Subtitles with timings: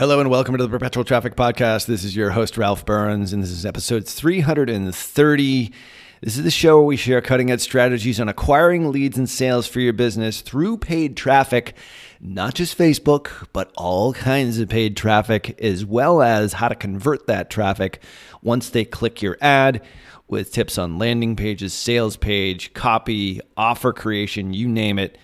[0.00, 1.84] Hello and welcome to the Perpetual Traffic Podcast.
[1.84, 5.72] This is your host, Ralph Burns, and this is episode 330.
[6.22, 9.66] This is the show where we share cutting edge strategies on acquiring leads and sales
[9.66, 11.76] for your business through paid traffic,
[12.18, 17.26] not just Facebook, but all kinds of paid traffic, as well as how to convert
[17.26, 18.02] that traffic
[18.40, 19.82] once they click your ad
[20.28, 25.18] with tips on landing pages, sales page, copy, offer creation, you name it.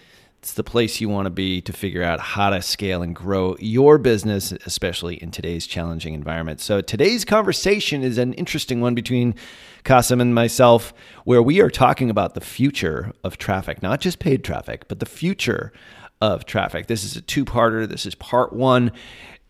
[0.46, 3.56] It's the place you want to be to figure out how to scale and grow
[3.58, 6.60] your business, especially in today's challenging environment.
[6.60, 9.34] So, today's conversation is an interesting one between
[9.82, 10.94] Kasim and myself,
[11.24, 15.04] where we are talking about the future of traffic, not just paid traffic, but the
[15.04, 15.72] future
[16.20, 16.86] of traffic.
[16.86, 17.88] This is a two parter.
[17.88, 18.92] This is part one.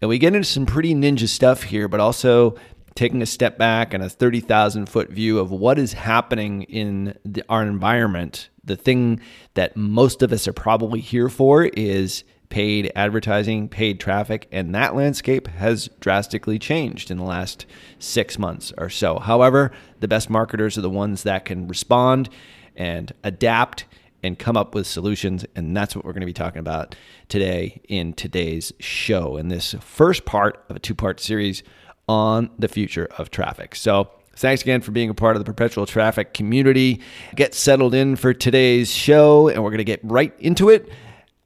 [0.01, 2.57] And we get into some pretty ninja stuff here, but also
[2.97, 7.45] taking a step back and a 30,000 foot view of what is happening in the,
[7.49, 8.49] our environment.
[8.65, 9.21] The thing
[9.55, 14.97] that most of us are probably here for is paid advertising, paid traffic, and that
[14.97, 17.67] landscape has drastically changed in the last
[17.99, 19.19] six months or so.
[19.19, 22.29] However, the best marketers are the ones that can respond
[22.75, 23.85] and adapt
[24.23, 25.45] and come up with solutions.
[25.55, 26.95] And that's what we're going to be talking about
[27.29, 31.63] today in today's show, in this first part of a two part series
[32.09, 33.75] on the future of traffic.
[33.75, 37.01] So, thanks again for being a part of the perpetual traffic community.
[37.35, 40.91] Get settled in for today's show, and we're going to get right into it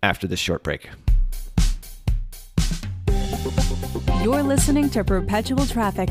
[0.03, 0.89] after this short break.
[4.23, 6.11] You're listening to Perpetual Traffic.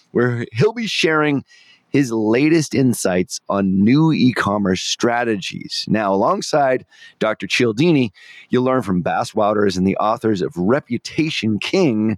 [0.11, 1.43] where he'll be sharing
[1.91, 5.85] his latest insights on new e commerce strategies.
[5.89, 6.85] Now, alongside
[7.19, 7.47] Dr.
[7.47, 8.13] Cialdini,
[8.49, 12.17] you'll learn from Bas Wouters and the authors of Reputation King,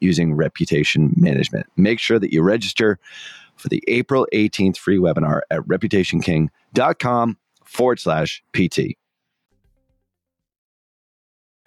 [0.00, 1.66] using reputation management.
[1.76, 2.98] Make sure that you register
[3.56, 8.96] for the April 18th free webinar at reputationking.com forward slash PT.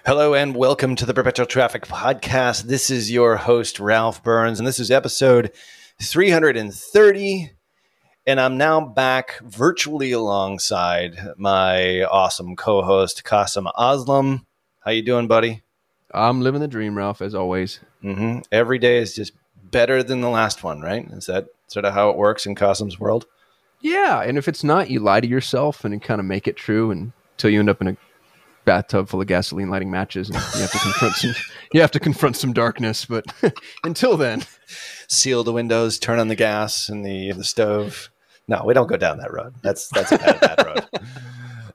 [0.05, 2.63] Hello and welcome to the Perpetual Traffic Podcast.
[2.63, 5.51] This is your host, Ralph Burns, and this is episode
[6.01, 7.51] 330.
[8.25, 14.45] And I'm now back virtually alongside my awesome co-host, Kasim Aslam.
[14.79, 15.63] How you doing, buddy?
[16.13, 17.79] I'm living the dream, Ralph, as always.
[18.03, 18.39] Mm-hmm.
[18.51, 21.05] Every day is just better than the last one, right?
[21.11, 23.25] Is that sort of how it works in Kasim's world?
[23.81, 26.91] Yeah, and if it's not, you lie to yourself and kind of make it true
[26.91, 27.97] until you end up in a
[28.65, 31.33] bathtub full of gasoline lighting matches and you have to confront some
[31.73, 33.25] you have to confront some darkness but
[33.83, 34.43] until then
[35.07, 38.11] seal the windows turn on the gas and the the stove
[38.47, 40.87] no we don't go down that road that's that's a bad, bad road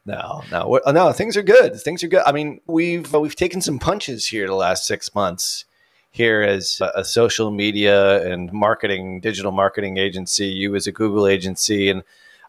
[0.06, 1.12] No, no, no.
[1.12, 1.80] Things are good.
[1.80, 2.22] Things are good.
[2.26, 5.64] I mean, we've we've taken some punches here the last six months.
[6.14, 11.26] Here as a, a social media and marketing, digital marketing agency, you as a Google
[11.26, 12.04] agency, and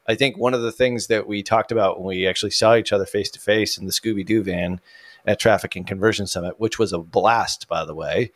[0.07, 2.93] I think one of the things that we talked about when we actually saw each
[2.93, 4.79] other face to face in the Scooby Doo van
[5.25, 8.31] at Traffic and Conversion Summit, which was a blast, by the way.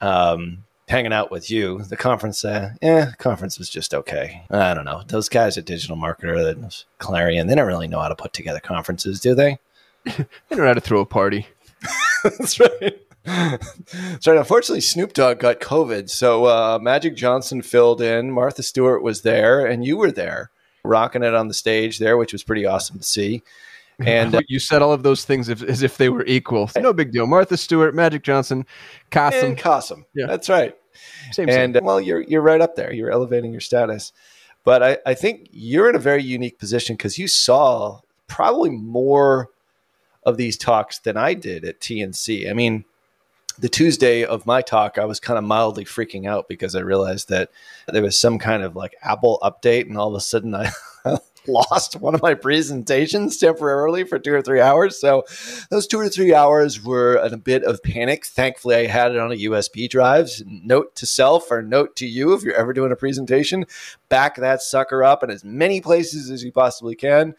[0.00, 4.42] Um, hanging out with you, the conference, uh, yeah, conference was just okay.
[4.50, 5.02] I don't know.
[5.06, 8.60] Those guys at Digital Marketer, that Clarion, they don't really know how to put together
[8.60, 9.58] conferences, do they?
[10.04, 11.46] They don't know how to throw a party.
[12.24, 13.00] That's right.
[13.26, 13.58] Right.
[14.26, 18.30] Unfortunately, Snoop Dogg got COVID, so uh, Magic Johnson filled in.
[18.30, 20.50] Martha Stewart was there, and you were there,
[20.82, 23.42] rocking it on the stage there, which was pretty awesome to see.
[24.04, 26.68] And uh, you said all of those things if, as if they were equal.
[26.76, 27.28] No big deal.
[27.28, 28.66] Martha Stewart, Magic Johnson,
[29.12, 30.26] and Kasim, Yeah.
[30.26, 30.76] that's right.
[31.30, 31.48] Same, same.
[31.48, 32.92] and uh, well, you're you're right up there.
[32.92, 34.12] You're elevating your status,
[34.64, 39.50] but I, I think you're in a very unique position because you saw probably more
[40.24, 42.50] of these talks than I did at TNC.
[42.50, 42.84] I mean,
[43.58, 47.28] the Tuesday of my talk, I was kind of mildly freaking out because I realized
[47.28, 47.50] that
[47.86, 50.70] there was some kind of like Apple update, and all of a sudden I
[51.46, 54.98] lost one of my presentations temporarily for two or three hours.
[54.98, 55.24] So
[55.70, 58.26] those two or three hours were a bit of panic.
[58.26, 60.30] Thankfully, I had it on a USB drive.
[60.46, 63.66] Note to self or note to you if you're ever doing a presentation,
[64.08, 67.34] back that sucker up in as many places as you possibly can.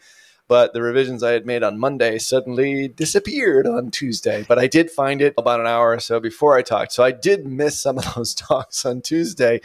[0.48, 4.44] But the revisions I had made on Monday suddenly disappeared on Tuesday.
[4.46, 6.92] But I did find it about an hour or so before I talked.
[6.92, 9.60] So I did miss some of those talks on Tuesday.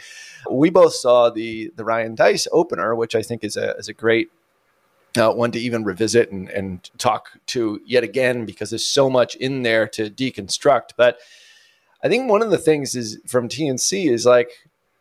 [0.50, 3.94] We both saw the the Ryan Deiss opener, which I think is a is a
[3.94, 4.30] great
[5.16, 9.34] uh, one to even revisit and, and talk to yet again because there's so much
[9.36, 10.90] in there to deconstruct.
[10.96, 11.18] But
[12.02, 14.50] I think one of the things is from TNC is like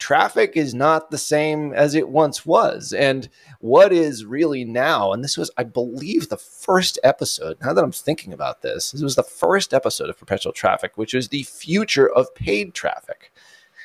[0.02, 2.92] traffic is not the same as it once was.
[2.92, 7.58] And what is really now, and this was, I believe, the first episode.
[7.62, 11.14] Now that I'm thinking about this, this was the first episode of Perpetual Traffic, which
[11.14, 13.32] was the future of paid traffic.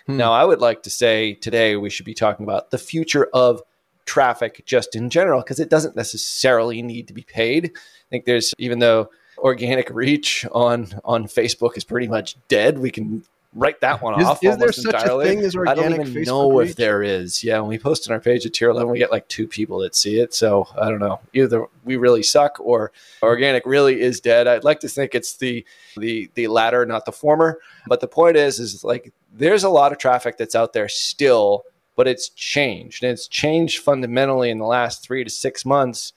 [0.06, 0.16] Hmm.
[0.16, 3.62] Now, I would like to say today we should be talking about the future of
[4.06, 7.72] traffic just in general because it doesn't necessarily need to be paid.
[7.76, 12.90] I think there's even though organic reach on on Facebook is pretty much dead, we
[12.90, 13.24] can
[13.56, 14.36] write that one Is- off.
[14.44, 15.78] is there almost such a thing as organic?
[15.78, 17.42] I don't even Facebook know if there is.
[17.42, 19.78] Yeah, when we post on our page at Tier 11, we get like two people
[19.80, 20.34] that see it.
[20.34, 21.20] So I don't know.
[21.32, 22.92] Either we really suck or
[23.22, 24.46] organic really is dead.
[24.46, 25.64] I'd like to think it's the
[25.96, 27.58] the the latter, not the former.
[27.88, 31.64] But the point is, is like there's a lot of traffic that's out there still,
[31.96, 33.02] but it's changed.
[33.02, 36.12] And it's changed fundamentally in the last three to six months.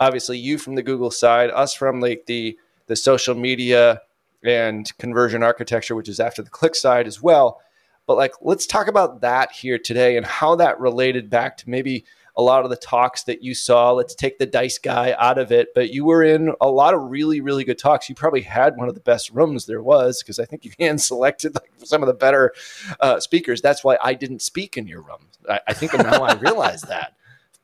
[0.00, 4.02] Obviously, you from the Google side, us from like the the social media
[4.44, 7.60] and conversion architecture, which is after the click side as well.
[8.06, 12.04] But like, let's talk about that here today and how that related back to maybe
[12.36, 13.92] a lot of the talks that you saw.
[13.92, 17.02] Let's take the Deiss guy out of it, but you were in a lot of
[17.02, 18.08] really, really good talks.
[18.08, 21.00] You probably had one of the best rooms there was because I think you hand
[21.00, 22.52] selected like some of the better
[23.00, 23.62] uh, speakers.
[23.62, 25.28] That's why I didn't speak in your room.
[25.48, 27.14] I, I think now I realize that.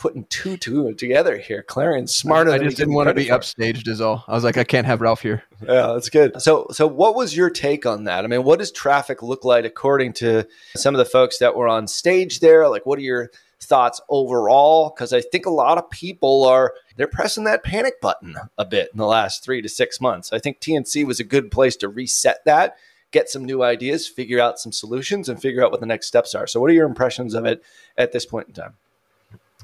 [0.01, 2.51] Putting two two together here, Clarence smarter.
[2.51, 3.35] I than just didn't want to be for.
[3.35, 4.25] upstaged, is all.
[4.27, 5.43] I was like, I can't have Ralph here.
[5.63, 6.41] Yeah, that's good.
[6.41, 8.25] So, so what was your take on that?
[8.25, 11.69] I mean, what does traffic look like according to some of the folks that were
[11.69, 12.67] on stage there?
[12.67, 13.31] Like, what are your
[13.61, 14.91] thoughts overall?
[14.91, 18.89] Because I think a lot of people are they're pressing that panic button a bit
[18.93, 20.33] in the last three to six months.
[20.33, 22.77] I think TNC was a good place to reset that,
[23.11, 26.35] get some new ideas, figure out some solutions, and figure out what the next steps
[26.35, 26.47] are.
[26.47, 27.63] So, what are your impressions of it
[27.99, 28.75] at this point in time?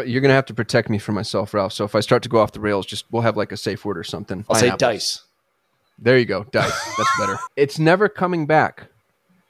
[0.05, 1.73] You're gonna have to protect me from myself, Ralph.
[1.73, 3.85] So if I start to go off the rails, just we'll have like a safe
[3.85, 4.45] word or something.
[4.49, 5.23] I'll say dice.
[5.99, 6.97] There you go, dice.
[6.97, 7.38] That's better.
[7.57, 8.88] It's never coming back,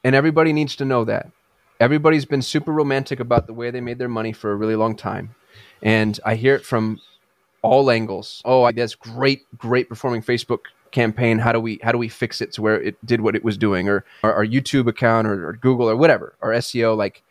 [0.05, 1.31] and everybody needs to know that.
[1.81, 4.95] Everybody's been super romantic about the way they made their money for a really long
[4.97, 5.35] time,
[5.83, 7.01] and I hear it from
[7.63, 8.43] all angles.
[8.45, 10.61] Oh, I that's great, great performing Facebook
[10.93, 11.39] campaign.
[11.39, 13.59] How do we how do we fix it to where it did what it was
[13.59, 16.97] doing, or our, our YouTube account, or, or Google, or whatever, our SEO?
[16.97, 17.23] Like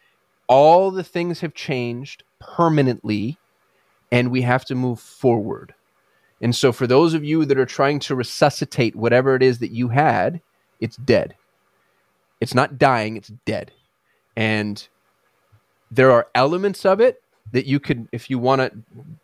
[0.47, 3.37] all the things have changed permanently,
[4.11, 5.73] and we have to move forward.
[6.41, 9.71] And so, for those of you that are trying to resuscitate whatever it is that
[9.71, 10.41] you had,
[10.79, 11.35] it's dead.
[12.41, 13.71] It's not dying, it's dead.
[14.35, 14.85] And
[15.89, 17.21] there are elements of it
[17.51, 18.71] that you could, if you want to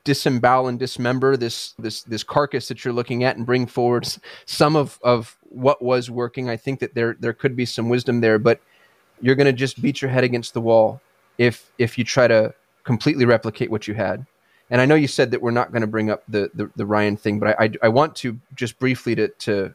[0.04, 4.08] disembowel and dismember this, this, this carcass that you're looking at and bring forward
[4.46, 8.22] some of, of what was working, I think that there, there could be some wisdom
[8.22, 8.62] there, but
[9.22, 11.02] you're going to just beat your head against the wall
[11.42, 14.28] if, if you try to completely replicate what you had.
[14.70, 16.86] And I know you said that we're not going to bring up the, the, the
[16.86, 19.74] Ryan thing, but I, I, I want to just briefly to, to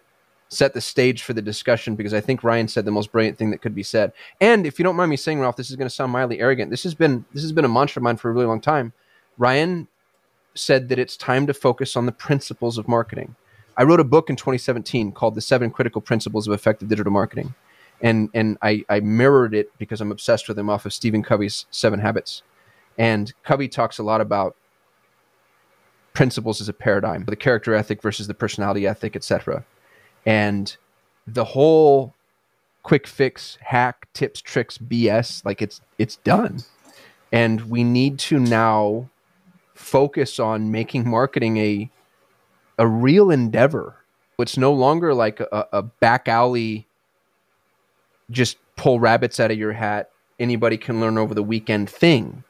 [0.48, 3.50] set the stage for the discussion because I think Ryan said the most brilliant thing
[3.50, 4.12] that could be said.
[4.40, 6.70] And if you don't mind me saying, Ralph, this is going to sound mildly arrogant.
[6.70, 8.92] This has been this has been a mantra of mine for a really long time.
[9.36, 9.88] Ryan
[10.54, 13.34] said that it's time to focus on the principles of marketing.
[13.76, 17.54] I wrote a book in 2017 called The Seven Critical Principles of Effective Digital Marketing.
[18.00, 21.66] And, and I, I mirrored it because I'm obsessed with him off of Stephen Covey's
[21.70, 22.42] Seven Habits.
[22.98, 24.56] And Covey talks a lot about
[26.12, 29.64] principles as a paradigm, the character ethic versus the personality ethic, etc.
[30.24, 30.74] And
[31.26, 32.14] the whole
[32.82, 36.60] quick fix, hack, tips, tricks, BS, like it's it's done.
[37.32, 39.10] And we need to now
[39.74, 41.90] focus on making marketing a
[42.78, 43.96] a real endeavor.
[44.38, 46.86] It's no longer like a, a back alley,
[48.30, 50.10] just pull rabbits out of your hat.
[50.38, 52.44] Anybody can learn over the weekend thing.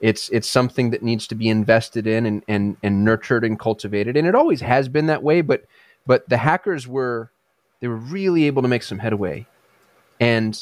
[0.00, 4.16] It's it's something that needs to be invested in and, and and nurtured and cultivated.
[4.16, 5.64] And it always has been that way, but
[6.06, 7.30] but the hackers were
[7.80, 9.46] they were really able to make some headway.
[10.18, 10.58] And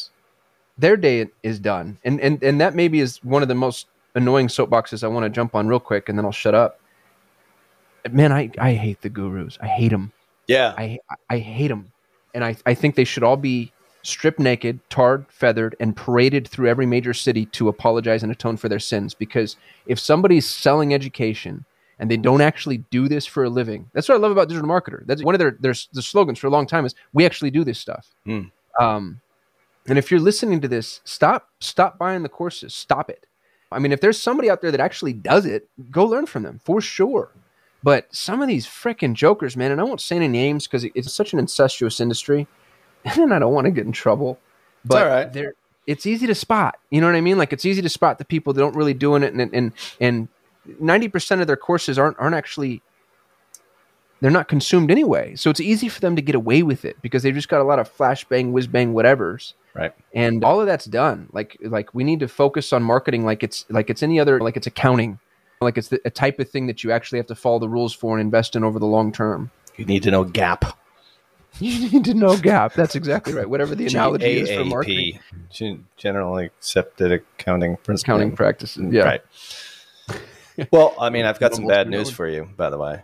[0.77, 1.99] their day is done.
[2.05, 5.31] And and and that maybe is one of the most annoying soapboxes I want to
[5.31, 6.81] jump on real quick and then I'll shut up.
[8.11, 9.59] Man, I, I hate the gurus.
[9.61, 10.13] I hate them.
[10.47, 10.75] Yeah.
[10.77, 10.99] I
[11.29, 11.93] I hate them.
[12.35, 16.69] And I, I think they should all be stripped naked, tarred, feathered, and paraded through
[16.69, 19.15] every major city to apologize and atone for their sins.
[19.15, 21.65] Because if somebody's selling education
[21.99, 24.69] and they don't actually do this for a living, that's what I love about digital
[24.69, 25.05] marketer.
[25.07, 27.65] That's one of their their, their slogans for a long time is we actually do
[27.65, 28.15] this stuff.
[28.27, 28.51] Mm.
[28.81, 29.21] Um,
[29.89, 32.75] and if you're listening to this, stop stop buying the courses.
[32.75, 33.27] Stop it.
[33.71, 36.61] I mean, if there's somebody out there that actually does it, go learn from them
[36.65, 37.33] for sure.
[37.83, 41.13] But some of these freaking jokers, man, and I won't say any names because it's
[41.13, 42.47] such an incestuous industry,
[43.05, 44.39] and I don't want to get in trouble.
[44.85, 45.33] But all right.
[45.33, 45.55] they're
[45.89, 46.79] it's easy to spot.
[46.91, 47.39] You know what I mean?
[47.39, 50.29] Like it's easy to spot the people that don't really doing it, and and and
[50.79, 52.83] ninety percent of their courses aren't aren't actually
[54.21, 55.35] they're not consumed anyway.
[55.37, 57.65] So it's easy for them to get away with it because they've just got a
[57.65, 59.55] lot of flashbang, whiz bang, whatevers.
[59.75, 59.93] Right.
[60.13, 61.29] And all of that's done.
[61.33, 64.57] Like like we need to focus on marketing like it's like it's any other like
[64.57, 65.19] it's accounting.
[65.61, 67.95] Like it's the, a type of thing that you actually have to follow the rules
[67.95, 69.51] for and invest in over the long term.
[69.77, 70.73] You need to know GAAP.
[71.61, 72.75] You need to know GAAP.
[72.75, 73.49] That's exactly right.
[73.49, 75.19] Whatever the analogy is for GAAP, marketing.
[75.51, 78.03] Gen- Generally accepted accounting principles.
[78.03, 78.93] Accounting practices.
[78.93, 79.03] Yeah.
[79.03, 79.23] Right.
[80.73, 83.03] well, I mean, I've got some bad news for you, by the way.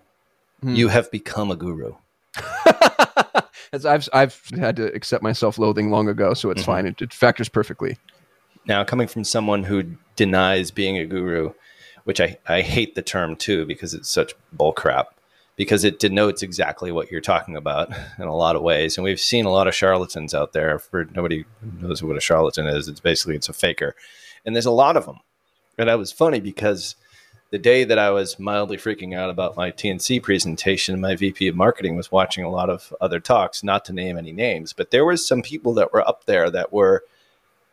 [0.63, 0.75] Hmm.
[0.75, 1.95] You have become a guru.
[3.73, 6.67] As I've I've had to accept my self-loathing long ago, so it's Mhm.
[6.67, 6.87] fine.
[6.87, 7.99] It, it factors perfectly.
[8.67, 11.53] Now, coming from someone who denies being a guru,
[12.05, 15.07] which I, I hate the term too because it's such bullcrap,
[15.57, 18.97] because it denotes exactly what you're talking about in a lot of ways.
[18.97, 20.79] And we've seen a lot of charlatans out there.
[20.79, 21.45] For nobody
[21.81, 23.95] knows what a charlatan is, it's basically it's a faker,
[24.45, 25.21] and there's a lot of them.
[25.79, 26.95] And that was funny because
[27.51, 31.57] the day that I was mildly freaking out about my TNC presentation, my VP of
[31.57, 35.05] marketing was watching a lot of other talks, not to name any names, but there
[35.05, 37.05] was some people that were up there that were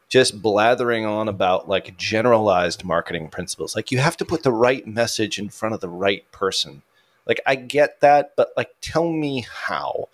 [0.07, 3.75] just blathering on about like generalized marketing principles.
[3.75, 6.81] Like you have to put the right message in front of the right person.
[7.25, 10.09] Like I get that, but like tell me how.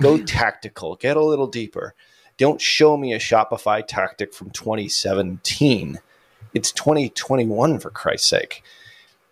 [0.00, 1.94] Go tactical, get a little deeper.
[2.36, 5.98] Don't show me a Shopify tactic from 2017.
[6.54, 8.62] It's 2021 for Christ's sake.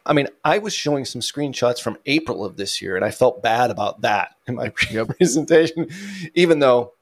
[0.05, 3.43] I mean, I was showing some screenshots from April of this year, and I felt
[3.43, 5.89] bad about that in my presentation,
[6.35, 6.93] even though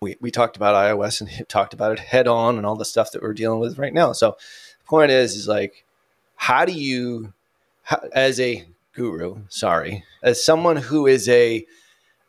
[0.00, 3.12] we, we talked about iOS and talked about it head on and all the stuff
[3.12, 4.12] that we're dealing with right now.
[4.12, 4.36] So
[4.78, 5.84] the point is, is like,
[6.36, 7.32] how do you,
[7.82, 11.66] how, as a guru, sorry, as someone who is a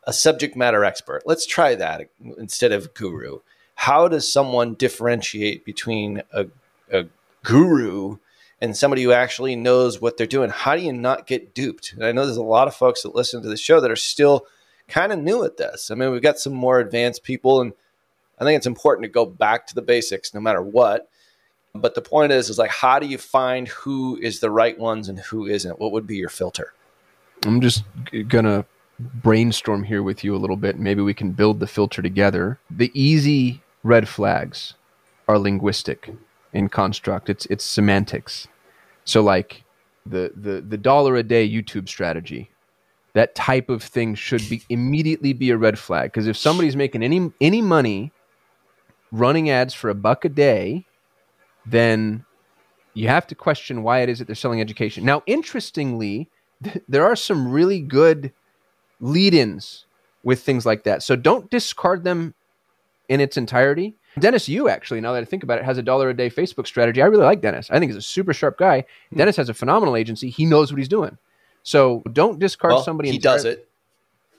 [0.04, 3.38] a subject matter expert, let's try that instead of guru.
[3.76, 6.46] How does someone differentiate between a,
[6.90, 7.06] a
[7.44, 8.16] guru
[8.60, 10.50] and somebody who actually knows what they're doing?
[10.50, 11.92] How do you not get duped?
[11.92, 13.96] And I know there's a lot of folks that listen to the show that are
[13.96, 14.46] still
[14.88, 15.90] kind of new at this.
[15.90, 17.72] I mean, we've got some more advanced people, and
[18.38, 21.08] I think it's important to go back to the basics no matter what.
[21.74, 25.08] But the point is, is like, how do you find who is the right ones
[25.08, 25.78] and who isn't?
[25.78, 26.74] What would be your filter?
[27.46, 27.84] I'm just
[28.28, 28.66] gonna
[28.98, 30.78] brainstorm here with you a little bit.
[30.78, 32.58] Maybe we can build the filter together.
[32.70, 34.74] The easy red flags
[35.28, 36.14] are linguistic
[36.52, 37.30] in construct.
[37.30, 38.48] It's it's semantics.
[39.04, 39.64] So like
[40.04, 42.50] the the the dollar a day YouTube strategy,
[43.14, 46.12] that type of thing should be immediately be a red flag.
[46.12, 48.12] Because if somebody's making any any money
[49.10, 50.86] running ads for a buck a day,
[51.66, 52.24] then
[52.94, 55.04] you have to question why it is that they're selling education.
[55.04, 56.28] Now, interestingly,
[56.62, 58.32] th- there are some really good
[59.00, 59.86] lead-ins
[60.22, 61.02] with things like that.
[61.02, 62.34] So don't discard them
[63.08, 63.94] in its entirety.
[64.18, 66.66] Dennis Yu actually, now that I think about it, has a dollar a day Facebook
[66.66, 67.00] strategy.
[67.02, 67.70] I really like Dennis.
[67.70, 68.84] I think he's a super sharp guy.
[69.10, 69.16] Hmm.
[69.18, 70.28] Dennis has a phenomenal agency.
[70.30, 71.16] He knows what he's doing.
[71.62, 73.10] So don't discard Well, somebody.
[73.10, 73.68] he does it.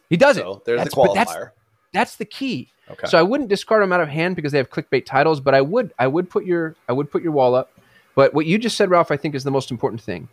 [0.10, 0.66] He does So it.
[0.66, 1.52] there's That's- the but that's- qualifier.
[1.94, 2.70] That's the key.
[2.90, 3.08] Okay.
[3.08, 5.62] So I wouldn't discard them out of hand because they have clickbait titles, but I
[5.62, 7.72] would I would put your I would put your wall up.
[8.16, 10.28] But what you just said, Ralph, I think is the most important thing.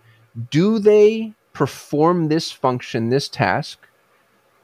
[0.50, 3.86] Do they perform this function, this task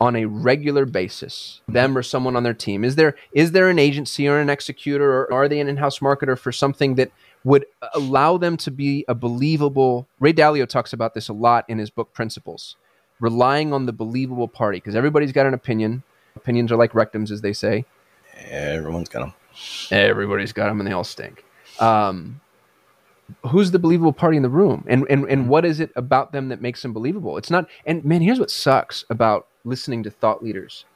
[0.00, 3.78] on a regular basis them or someone on their team is there is there an
[3.78, 7.10] agency or an executor or are they an in-house marketer for something that
[7.44, 11.78] would allow them to be a believable ray dalio talks about this a lot in
[11.78, 12.76] his book principles
[13.20, 16.02] relying on the believable party because everybody's got an opinion
[16.36, 17.84] opinions are like rectums as they say
[18.48, 19.34] everyone's got them
[19.90, 21.44] everybody's got them and they all stink
[21.80, 22.40] um,
[23.50, 26.48] who's the believable party in the room and, and and what is it about them
[26.48, 30.42] that makes them believable it's not and man here's what sucks about listening to thought
[30.42, 30.86] leaders.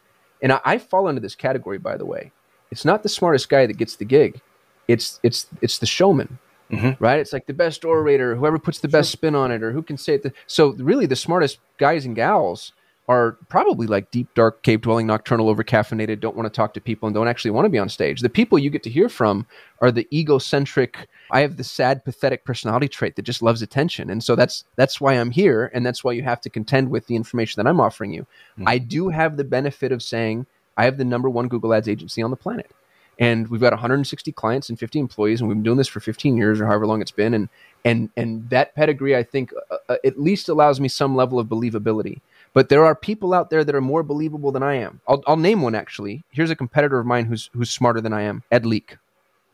[0.41, 2.33] And I, I fall into this category, by the way.
[2.71, 4.41] It's not the smartest guy that gets the gig.
[4.89, 6.39] It's it's it's the showman.
[6.71, 7.03] Mm-hmm.
[7.03, 7.19] Right?
[7.19, 9.97] It's like the best orator, whoever puts the best spin on it, or who can
[9.97, 10.23] say it.
[10.23, 12.73] The, so really, the smartest guys and gals
[13.09, 17.07] are probably like deep, dark, cave dwelling, nocturnal, overcaffeinated, don't want to talk to people,
[17.09, 18.21] and don't actually want to be on stage.
[18.21, 19.47] The people you get to hear from
[19.81, 21.09] are the egocentric.
[21.33, 25.01] I have the sad, pathetic personality trait that just loves attention, and so that's that's
[25.01, 27.81] why I'm here, and that's why you have to contend with the information that I'm
[27.81, 28.23] offering you.
[28.23, 28.69] Mm-hmm.
[28.69, 32.23] I do have the benefit of saying I have the number one Google Ads agency
[32.23, 32.71] on the planet.
[33.19, 36.39] And we've got 160 clients and 50 employees, and we've been doing this for 15
[36.39, 37.35] years or however long it's been.
[37.35, 37.49] And
[37.85, 41.47] and and that pedigree, I think, uh, uh at least allows me some level of
[41.47, 42.21] believability.
[42.53, 45.01] But there are people out there that are more believable than I am.
[45.07, 46.25] I'll, I'll name one actually.
[46.31, 48.43] Here's a competitor of mine who's who's smarter than I am.
[48.51, 48.97] Ed Leake.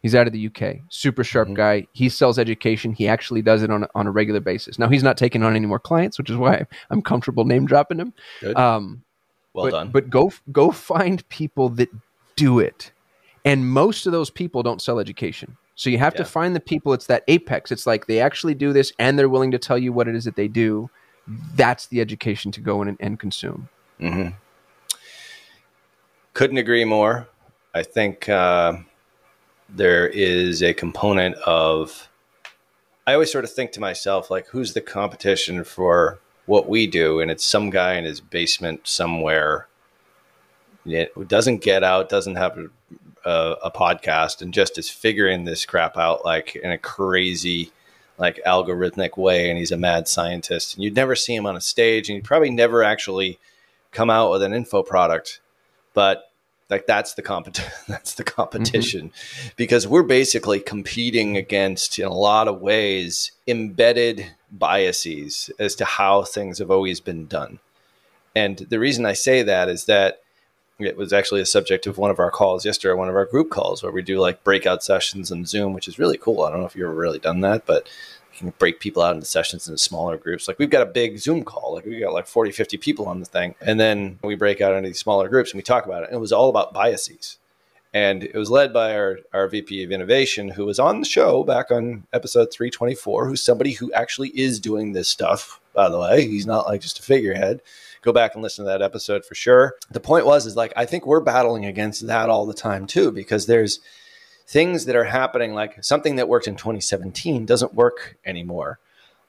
[0.03, 0.83] He's out of the UK.
[0.89, 1.57] Super sharp mm-hmm.
[1.57, 1.87] guy.
[1.93, 2.93] He sells education.
[2.93, 4.79] He actually does it on a, on a regular basis.
[4.79, 7.99] Now he's not taking on any more clients, which is why I'm comfortable name dropping
[7.99, 8.13] him.
[8.41, 8.57] Good.
[8.57, 9.03] Um,
[9.53, 9.91] well but, done.
[9.91, 11.91] But go go find people that
[12.37, 12.93] do it,
[13.45, 15.57] and most of those people don't sell education.
[15.75, 16.19] So you have yeah.
[16.19, 16.95] to find the people.
[16.95, 17.71] It's that apex.
[17.71, 20.25] It's like they actually do this, and they're willing to tell you what it is
[20.25, 20.89] that they do
[21.27, 23.69] that's the education to go in and, and consume.
[24.01, 24.31] Mm-hmm.
[26.35, 27.29] Couldn't agree more.
[27.75, 28.75] I think uh,
[29.69, 32.09] there is a component of.
[33.07, 37.21] I always sort of think to myself, like, who's the competition for what we do?
[37.21, 39.69] And it's some guy in his basement somewhere.
[40.85, 42.67] It doesn't get out, doesn't have a,
[43.29, 47.71] a, a podcast, and just is figuring this crap out like in a crazy
[48.19, 51.61] like algorithmic way and he's a mad scientist and you'd never see him on a
[51.61, 53.39] stage and you'd probably never actually
[53.93, 55.41] come out with an info product
[55.95, 56.31] but
[56.69, 59.49] like that's the competition that's the competition mm-hmm.
[59.57, 66.23] because we're basically competing against in a lot of ways embedded biases as to how
[66.23, 67.59] things have always been done
[68.35, 70.21] and the reason i say that is that
[70.79, 73.51] it was actually a subject of one of our calls yesterday, one of our group
[73.51, 76.43] calls where we do like breakout sessions on Zoom, which is really cool.
[76.43, 77.89] I don't know if you've ever really done that, but
[78.33, 80.47] you can break people out into sessions into smaller groups.
[80.47, 83.21] Like we've got a big Zoom call, like we got like 40, 50 people on
[83.21, 83.55] the thing.
[83.61, 86.11] And then we break out into these smaller groups and we talk about it.
[86.11, 87.39] And it was all about biases.
[87.95, 91.45] And it was led by our, our VP of innovation, who was on the show
[91.45, 96.27] back on episode 324, who's somebody who actually is doing this stuff, by the way.
[96.27, 97.63] He's not like just a figurehead
[98.03, 99.75] go back and listen to that episode for sure.
[99.91, 103.11] The point was, is like, I think we're battling against that all the time too,
[103.11, 103.81] because there's
[104.47, 108.79] things that are happening, like something that worked in 2017 doesn't work anymore.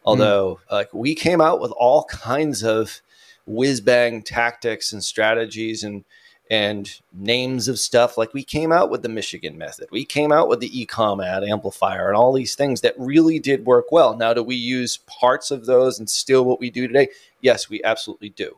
[0.06, 0.72] Although, mm.
[0.72, 3.02] like, we came out with all kinds of
[3.46, 6.04] whiz bang tactics and strategies and
[6.50, 8.18] and names of stuff.
[8.18, 11.44] Like we came out with the Michigan method, we came out with the ecom ad
[11.44, 14.16] amplifier, and all these things that really did work well.
[14.16, 17.10] Now, do we use parts of those and still what we do today?
[17.48, 18.58] Yes, we absolutely do.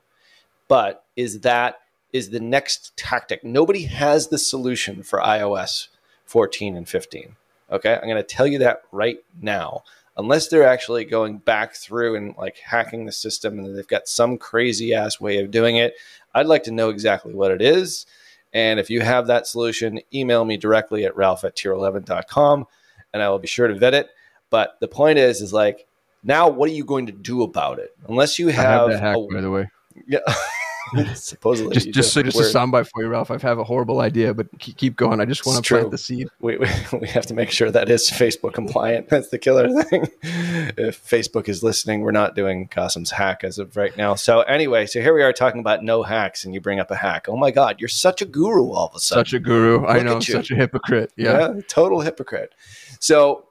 [0.68, 1.76] But is that
[2.12, 3.44] is the next tactic?
[3.44, 5.90] Nobody has the solution for iOS
[6.26, 7.36] 14 and 15.
[7.72, 9.84] Okay, I'm going to tell you that right now.
[10.18, 14.40] Unless they're actually going back through and like hacking the system and they've got some
[14.40, 15.94] crazy ass way of doing it,
[16.34, 18.08] I'd like to know exactly what it is.
[18.54, 22.66] And if you have that solution, email me directly at ralph at tier11.com
[23.14, 24.10] and I will be sure to vet it.
[24.50, 25.86] But the point is, is like,
[26.24, 27.96] now what are you going to do about it?
[28.08, 29.70] Unless you have, have hack, a, by the way.
[30.08, 30.20] Yeah.
[31.14, 33.30] Supposedly, just just so just a soundbite for you, Ralph.
[33.30, 35.20] I have a horrible idea, but keep going.
[35.20, 36.30] I just want to plant the seed.
[36.40, 36.68] We, we,
[37.00, 39.10] we have to make sure that is Facebook compliant.
[39.10, 40.08] That's the killer thing.
[40.24, 44.16] if Facebook is listening, we're not doing Kasim's hack as of right now.
[44.16, 46.96] So anyway, so here we are talking about no hacks, and you bring up a
[46.96, 47.30] hack.
[47.30, 49.26] Oh my God, you're such a guru all of a sudden.
[49.26, 49.82] Such a guru.
[49.82, 50.20] Look I know.
[50.20, 51.12] Such a hypocrite.
[51.16, 51.54] Yeah.
[51.54, 52.56] yeah, total hypocrite.
[53.00, 53.46] So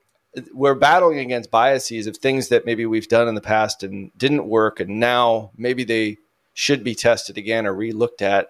[0.53, 4.49] we're battling against biases of things that maybe we've done in the past and didn't
[4.49, 6.19] work and now maybe they
[6.55, 8.49] should be tested again or re-looked at.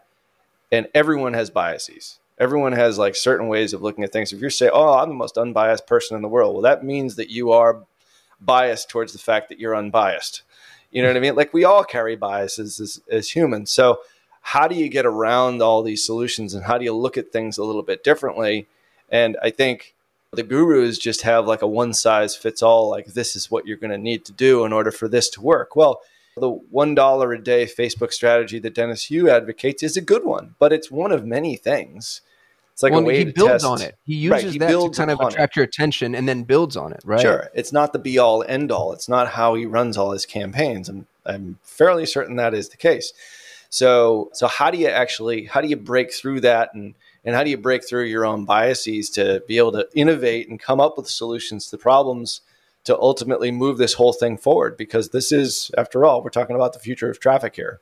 [0.72, 2.20] And everyone has biases.
[2.38, 4.32] Everyone has like certain ways of looking at things.
[4.32, 7.16] If you're saying oh i'm the most unbiased person in the world well that means
[7.16, 7.84] that you are
[8.40, 10.42] biased towards the fact that you're unbiased.
[10.90, 11.34] You know what i mean?
[11.36, 13.70] Like we all carry biases as, as humans.
[13.70, 14.00] So
[14.40, 17.58] how do you get around all these solutions and how do you look at things
[17.58, 18.68] a little bit differently?
[19.10, 19.94] And i think
[20.32, 23.76] the gurus just have like a one size fits all like this is what you're
[23.76, 26.00] going to need to do in order for this to work well
[26.38, 30.72] the $1 a day Facebook strategy that Dennis Yu advocates is a good one, but
[30.72, 32.20] it's one of many things.
[32.72, 33.64] It's like well, a way he to builds test.
[33.64, 33.96] on it.
[34.04, 35.34] He uses Right, he that to kind of upon it.
[35.34, 37.20] attract your attention and then builds on it, right?
[37.20, 37.50] Sure.
[37.54, 38.92] It's not the be all end all.
[38.92, 40.88] It's not how he runs all his campaigns.
[40.88, 43.12] I'm, I'm fairly certain that is the case.
[43.68, 47.44] So, so how do you actually, how do you break through that and, and how
[47.44, 50.96] do you break through your own biases to be able to innovate and come up
[50.96, 52.40] with solutions to problems
[52.84, 54.76] to ultimately move this whole thing forward?
[54.76, 57.80] Because this is, after all, we're talking about the future of traffic here.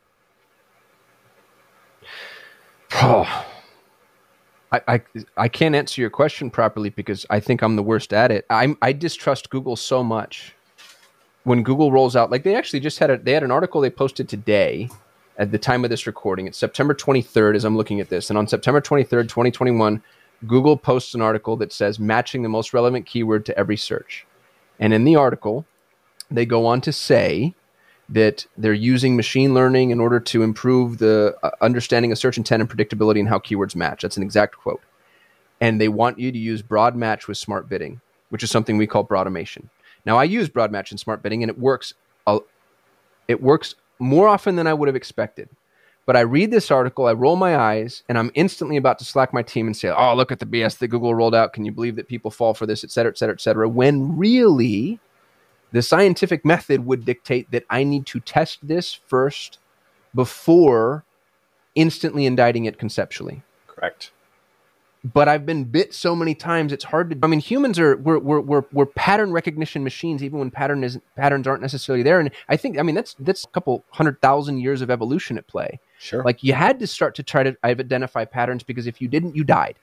[2.94, 3.46] Oh.
[4.72, 5.00] I, I
[5.36, 8.46] I can't answer your question properly because I think I'm the worst at it.
[8.50, 10.54] I'm I distrust Google so much.
[11.44, 13.90] When Google rolls out, like they actually just had a they had an article they
[13.90, 14.88] posted today
[15.38, 16.46] at the time of this recording.
[16.46, 18.30] It's September 23rd as I'm looking at this.
[18.30, 20.02] And on September 23rd, 2021,
[20.46, 24.26] Google posts an article that says matching the most relevant keyword to every search.
[24.78, 25.66] And in the article,
[26.30, 27.54] they go on to say
[28.08, 32.60] that they're using machine learning in order to improve the uh, understanding of search intent
[32.60, 34.02] and predictability and how keywords match.
[34.02, 34.80] That's an exact quote.
[35.60, 38.86] And they want you to use broad match with smart bidding, which is something we
[38.86, 39.70] call broad automation.
[40.04, 41.94] Now, I use broad match and smart bidding, and it works.
[43.26, 45.48] It works more often than I would have expected.
[46.06, 49.32] But I read this article, I roll my eyes, and I'm instantly about to slack
[49.32, 51.52] my team and say, "Oh, look at the BS that Google rolled out.
[51.52, 54.16] Can you believe that people fall for this, et cetera, et cetera, et cetera?" When
[54.16, 55.00] really,
[55.72, 59.58] the scientific method would dictate that I need to test this first
[60.14, 61.04] before
[61.74, 63.42] instantly indicting it conceptually.
[63.66, 64.12] Correct.
[65.12, 67.18] But I've been bit so many times; it's hard to.
[67.22, 70.98] I mean, humans are we're we're we're, we're pattern recognition machines, even when pattern is
[71.14, 72.18] patterns aren't necessarily there.
[72.18, 75.46] And I think, I mean, that's that's a couple hundred thousand years of evolution at
[75.46, 75.78] play.
[75.98, 76.24] Sure.
[76.24, 79.44] Like you had to start to try to identify patterns because if you didn't, you
[79.44, 79.76] died.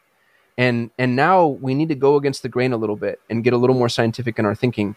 [0.57, 3.53] And and now we need to go against the grain a little bit and get
[3.53, 4.95] a little more scientific in our thinking.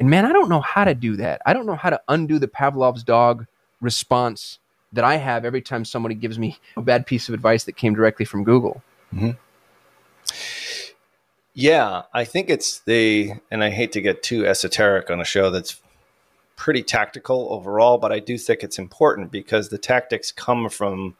[0.00, 1.40] And man, I don't know how to do that.
[1.46, 3.46] I don't know how to undo the Pavlov's dog
[3.80, 4.58] response
[4.92, 7.94] that I have every time somebody gives me a bad piece of advice that came
[7.94, 8.82] directly from Google.
[9.14, 9.30] Mm-hmm.
[11.60, 15.50] Yeah, I think it's the, and I hate to get too esoteric on a show
[15.50, 15.80] that's
[16.54, 21.16] pretty tactical overall, but I do think it's important because the tactics come from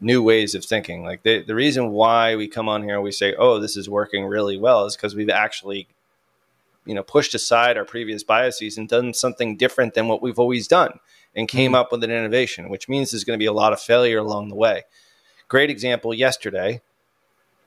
[0.00, 1.02] new ways of thinking.
[1.02, 3.90] Like the, the reason why we come on here and we say, oh, this is
[3.90, 5.88] working really well is because we've actually,
[6.86, 10.68] you know, pushed aside our previous biases and done something different than what we've always
[10.68, 11.00] done
[11.34, 11.80] and came mm-hmm.
[11.80, 14.50] up with an innovation, which means there's going to be a lot of failure along
[14.50, 14.84] the way.
[15.48, 16.80] Great example yesterday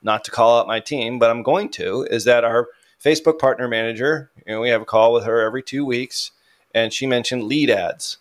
[0.04, 2.68] not to call out my team, but I'm going to, is that our
[3.04, 6.32] Facebook partner manager, you know, we have a call with her every two weeks,
[6.74, 8.18] and she mentioned lead ads.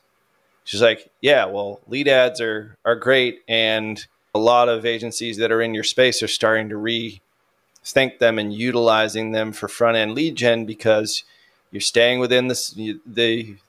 [0.65, 5.53] She's like, Yeah, well, lead ads are are great, and a lot of agencies that
[5.53, 10.15] are in your space are starting to rethink them and utilizing them for front end
[10.15, 11.25] lead gen because
[11.71, 12.99] you're staying within this the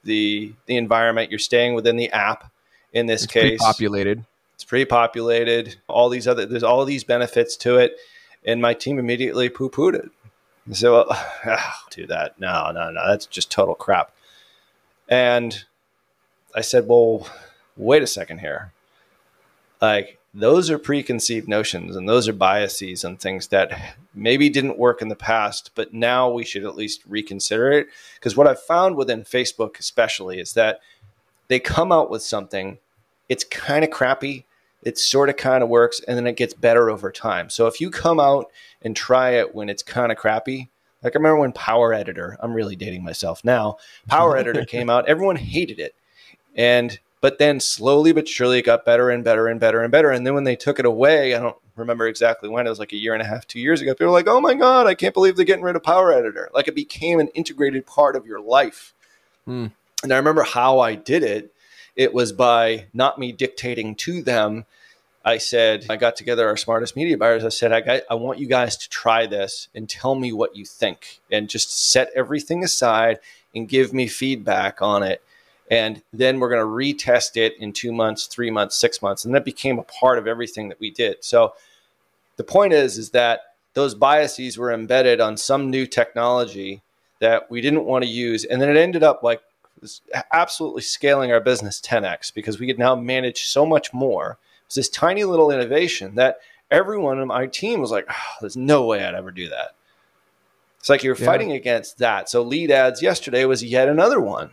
[0.04, 2.52] the the environment, you're staying within the app
[2.92, 4.26] in this It's case populated.
[4.64, 5.76] It's pre-populated.
[5.90, 7.98] All these other there's all these benefits to it.
[8.46, 10.10] And my team immediately poo-pooed it.
[10.72, 12.40] Said well ah, do that.
[12.40, 13.02] No no no.
[13.06, 14.14] That's just total crap.
[15.10, 15.66] And
[16.56, 17.28] i said well
[17.76, 18.72] wait a second here.
[19.82, 25.02] Like those are preconceived notions and those are biases and things that maybe didn't work
[25.02, 27.88] in the past but now we should at least reconsider it.
[28.16, 30.80] Because what i've found within facebook especially is that
[31.50, 32.78] they come out with something
[33.28, 34.46] it's kind of crappy
[34.86, 37.50] it sort of kind of works and then it gets better over time.
[37.50, 40.70] So if you come out and try it when it's kind of crappy
[41.04, 45.08] like i remember when power editor i'm really dating myself now power editor came out
[45.08, 45.96] everyone hated it.
[46.56, 50.12] And but then slowly but surely it got better and better and better and better
[50.12, 52.94] and then when they took it away i don't remember exactly when it was like
[52.94, 54.94] a year and a half two years ago people were like oh my god i
[54.94, 56.50] can't believe they're getting rid of power editor.
[56.54, 58.94] Like it became an integrated part of your life.
[59.46, 59.68] Hmm.
[60.04, 61.53] and i remember how i did it
[61.96, 64.66] it was by not me dictating to them
[65.26, 67.46] I said, I got together our smartest media buyers.
[67.46, 70.56] I said, I, got, I want you guys to try this and tell me what
[70.56, 73.20] you think and just set everything aside
[73.56, 75.24] and give me feedback on it.
[75.72, 79.24] And then we're going to retest it in two months, three months, six months.
[79.24, 81.24] And that became a part of everything that we did.
[81.24, 81.54] So
[82.36, 83.40] the point is, is that
[83.76, 86.82] those biases were embedded on some new technology
[87.20, 88.44] that we didn't want to use.
[88.44, 89.42] And then it ended up like
[90.32, 94.76] absolutely scaling our business 10x because we could now manage so much more It was
[94.76, 96.38] this tiny little innovation that
[96.72, 99.76] everyone in my team was like, oh, there's no way I'd ever do that.
[100.80, 101.26] It's like you're Yeah.
[101.26, 102.30] fighting against that.
[102.30, 104.52] So lead ads yesterday was yet another one.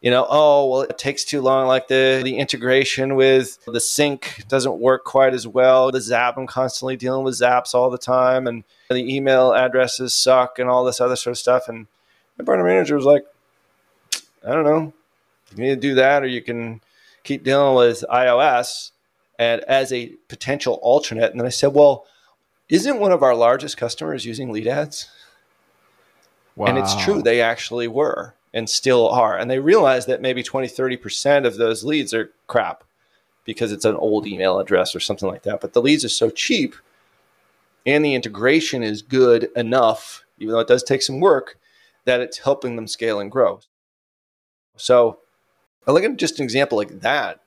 [0.00, 1.66] You know, oh well, it takes too long.
[1.66, 5.90] Like the the integration with the sync doesn't work quite as well.
[5.90, 10.58] The Zap, I'm constantly dealing with Zaps all the time, and the email addresses suck,
[10.58, 11.68] and all this other sort of stuff.
[11.68, 11.86] And
[12.38, 13.24] my partner manager was like,
[14.46, 14.92] I don't know,
[15.50, 16.80] You can either do that or you can
[17.22, 18.90] keep dealing with iOS
[19.38, 21.30] and as a potential alternate.
[21.30, 22.06] And then I said, well,
[22.68, 25.08] isn't one of our largest customers using lead ads?
[26.56, 26.66] Wow.
[26.66, 29.36] And it's true, they actually were and still are.
[29.36, 32.84] And they realized that maybe 20, 30% of those leads are crap
[33.44, 35.60] because it's an old email address or something like that.
[35.60, 36.76] But the leads are so cheap
[37.84, 41.58] and the integration is good enough, even though it does take some work,
[42.04, 43.60] that it's helping them scale and grow.
[44.76, 45.18] So
[45.86, 47.40] I look at just an example like that.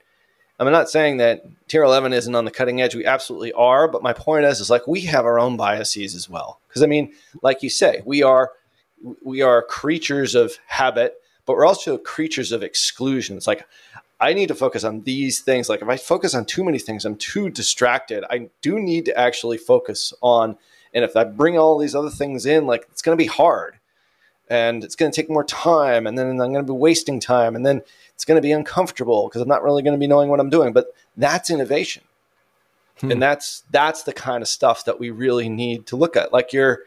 [0.59, 2.95] I'm not saying that tier 11 isn't on the cutting edge.
[2.95, 3.87] We absolutely are.
[3.87, 6.59] But my point is, is like we have our own biases as well.
[6.67, 7.13] Because I mean,
[7.43, 8.51] like you say, we are
[9.23, 13.37] we are creatures of habit, but we're also creatures of exclusion.
[13.37, 13.67] It's like
[14.19, 15.69] I need to focus on these things.
[15.69, 18.23] Like if I focus on too many things, I'm too distracted.
[18.29, 20.57] I do need to actually focus on,
[20.91, 23.76] and if I bring all these other things in, like it's going to be hard
[24.49, 26.07] and it's going to take more time.
[26.07, 27.55] And then I'm going to be wasting time.
[27.55, 27.81] And then
[28.13, 30.49] it's going to be uncomfortable because I'm not really going to be knowing what I'm
[30.49, 30.73] doing.
[30.73, 32.03] But that's innovation.
[32.99, 33.11] Hmm.
[33.11, 36.33] And that's, that's the kind of stuff that we really need to look at.
[36.33, 36.79] Like your,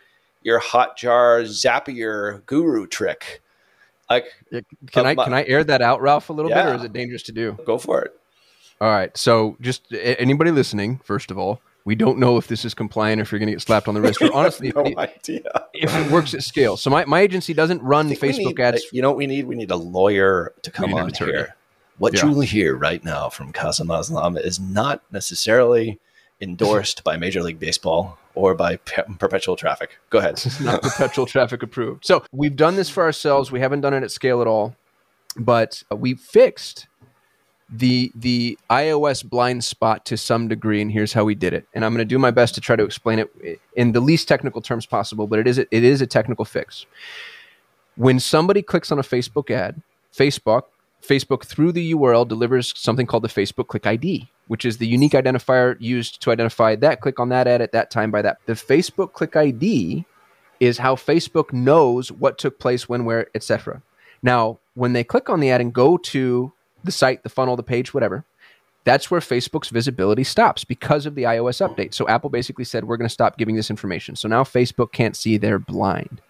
[0.42, 3.42] your Hotjar Zapier guru trick
[4.10, 4.26] like,
[4.90, 6.64] can I can I air that out, Ralph, a little yeah.
[6.64, 7.56] bit, or is it dangerous to do?
[7.64, 8.12] Go for it.
[8.80, 9.16] All right.
[9.16, 11.60] So, just anybody listening, first of all,
[11.90, 13.94] we don't know if this is compliant, or if you're going to get slapped on
[13.94, 15.66] the wrist, or honestly, no if, idea.
[15.74, 16.76] if it works at scale.
[16.76, 18.84] So, my, my agency doesn't run Facebook need, ads.
[18.92, 19.44] You know what we need?
[19.44, 21.56] We need a lawyer to come on here.
[21.98, 22.26] What yeah.
[22.26, 25.98] you will hear right now from Kasim Aslam is not necessarily
[26.40, 29.98] endorsed by Major League Baseball or by perpetual traffic.
[30.10, 30.34] Go ahead.
[30.34, 32.06] It's not perpetual traffic approved.
[32.06, 33.50] So we've done this for ourselves.
[33.50, 34.76] We haven't done it at scale at all,
[35.36, 36.86] but we fixed
[37.72, 41.66] the the iOS blind spot to some degree, and here's how we did it.
[41.74, 44.28] And I'm going to do my best to try to explain it in the least
[44.28, 46.86] technical terms possible, but it is a, it is a technical fix.
[47.96, 49.82] When somebody clicks on a Facebook ad,
[50.14, 50.64] Facebook
[51.02, 55.12] Facebook through the URL delivers something called the Facebook Click ID which is the unique
[55.12, 58.38] identifier used to identify that click on that ad at that time by that.
[58.46, 60.04] The Facebook click ID
[60.58, 63.80] is how Facebook knows what took place when, where, etc.
[64.24, 66.52] Now, when they click on the ad and go to
[66.84, 68.24] the site, the funnel, the page, whatever,
[68.84, 71.92] that's where Facebook's visibility stops because of the iOS update.
[71.94, 74.16] So Apple basically said, we're going to stop giving this information.
[74.16, 76.20] So now Facebook can't see, they're blind.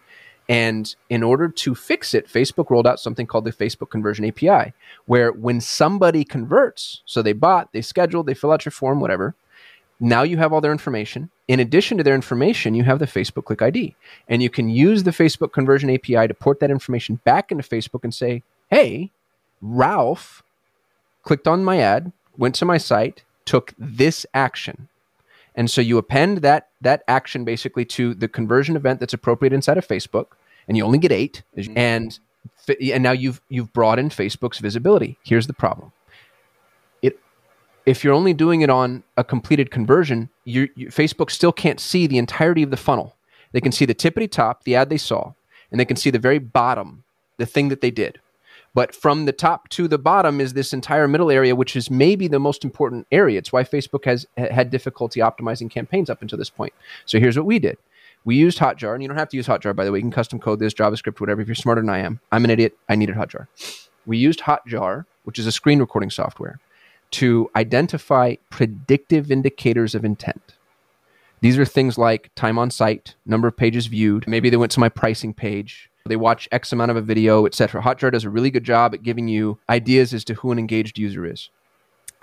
[0.48, 4.72] And in order to fix it, Facebook rolled out something called the Facebook Conversion API,
[5.06, 9.36] where when somebody converts, so they bought, they scheduled, they fill out your form, whatever,
[10.00, 11.30] now you have all their information.
[11.46, 13.94] In addition to their information, you have the Facebook Click ID.
[14.28, 18.02] And you can use the Facebook Conversion API to port that information back into Facebook
[18.02, 19.12] and say, hey,
[19.60, 20.42] Ralph
[21.22, 24.88] clicked on my ad, went to my site, took this action.
[25.54, 29.76] And so you append that that action basically to the conversion event that's appropriate inside
[29.76, 30.28] of Facebook
[30.68, 31.76] and you only get 8 mm-hmm.
[31.76, 32.18] and
[32.92, 35.18] and now you've you've broadened Facebook's visibility.
[35.24, 35.92] Here's the problem.
[37.02, 37.18] It
[37.84, 42.18] if you're only doing it on a completed conversion, you, Facebook still can't see the
[42.18, 43.16] entirety of the funnel.
[43.52, 45.32] They can see the tippity top, the ad they saw,
[45.70, 47.02] and they can see the very bottom,
[47.36, 48.20] the thing that they did.
[48.72, 52.28] But from the top to the bottom is this entire middle area, which is maybe
[52.28, 53.38] the most important area.
[53.38, 56.72] It's why Facebook has had difficulty optimizing campaigns up until this point.
[57.04, 57.78] So here's what we did
[58.24, 59.98] we used Hotjar, and you don't have to use Hotjar, by the way.
[59.98, 61.40] You can custom code this, JavaScript, whatever.
[61.40, 62.76] If you're smarter than I am, I'm an idiot.
[62.88, 63.46] I needed Hotjar.
[64.06, 66.60] We used Hotjar, which is a screen recording software,
[67.12, 70.54] to identify predictive indicators of intent.
[71.40, 74.28] These are things like time on site, number of pages viewed.
[74.28, 75.89] Maybe they went to my pricing page.
[76.06, 77.82] They watch X amount of a video, etc.
[77.82, 80.98] Hotjar does a really good job at giving you ideas as to who an engaged
[80.98, 81.50] user is.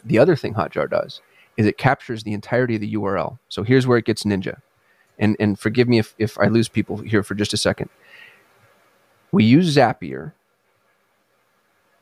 [0.04, 1.22] The other thing Hotjar does
[1.58, 3.40] is it captures the entirety of the URL.
[3.50, 4.62] So here's where it gets ninja
[5.20, 7.90] and and forgive me if, if I lose people here for just a second.
[9.32, 10.34] We use Zapier,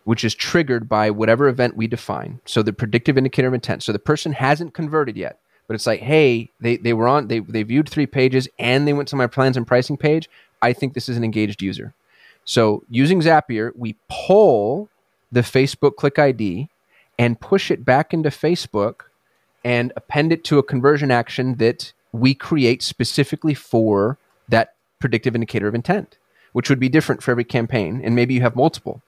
[0.03, 2.39] which is triggered by whatever event we define.
[2.45, 3.83] So the predictive indicator of intent.
[3.83, 7.39] So the person hasn't converted yet, but it's like, hey, they, they were on, they,
[7.39, 10.29] they viewed three pages and they went to my plans and pricing page.
[10.61, 11.93] I think this is an engaged user.
[12.45, 14.89] So using Zapier, we pull
[15.31, 16.69] the Facebook click ID
[17.17, 19.01] and push it back into Facebook
[19.63, 25.67] and append it to a conversion action that we create specifically for that predictive indicator
[25.67, 26.17] of intent,
[26.53, 27.99] which would be different for every campaign.
[28.03, 29.01] And maybe you have multiple.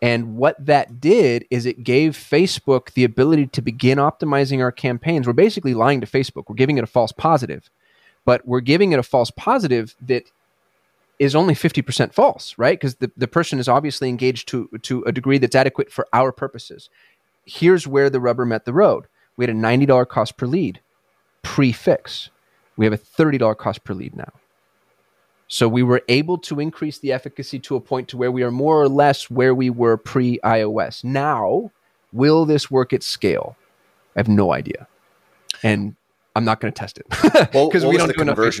[0.00, 5.26] And what that did is it gave Facebook the ability to begin optimizing our campaigns.
[5.26, 6.44] We're basically lying to Facebook.
[6.48, 7.68] We're giving it a false positive,
[8.24, 10.30] but we're giving it a false positive that
[11.18, 12.78] is only 50% false, right?
[12.78, 16.32] Because the, the person is obviously engaged to, to a degree that's adequate for our
[16.32, 16.90] purposes.
[17.44, 19.06] Here's where the rubber met the road.
[19.36, 20.80] We had a $90 cost per lead
[21.42, 22.30] pre fix.
[22.76, 24.32] We have a $30 cost per lead now.
[25.48, 28.50] So we were able to increase the efficacy to a point to where we are
[28.50, 31.02] more or less where we were pre iOS.
[31.02, 31.72] Now,
[32.12, 33.56] will this work at scale?
[34.14, 34.86] I have no idea.
[35.62, 35.96] And
[36.36, 37.06] I'm not going to test it
[37.52, 38.60] because we don't do enough.